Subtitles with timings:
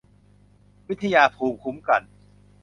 [0.89, 2.01] วิทยาภูมิคุ้มกัน